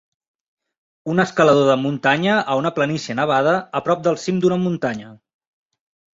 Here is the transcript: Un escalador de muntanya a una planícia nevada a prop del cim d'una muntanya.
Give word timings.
Un 1.11 1.21
escalador 1.23 1.67
de 1.71 1.75
muntanya 1.81 2.33
a 2.39 2.57
una 2.61 2.73
planícia 2.79 3.17
nevada 3.21 3.55
a 3.81 3.83
prop 3.91 4.03
del 4.09 4.19
cim 4.27 4.43
d'una 4.47 4.61
muntanya. 4.65 5.15